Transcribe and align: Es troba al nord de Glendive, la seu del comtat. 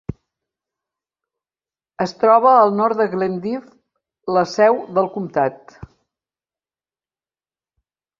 Es 2.05 2.13
troba 2.23 2.53
al 2.61 2.73
nord 2.79 2.99
de 3.01 3.07
Glendive, 3.11 3.69
la 4.37 4.43
seu 4.53 4.81
del 4.97 5.11
comtat. 5.19 5.77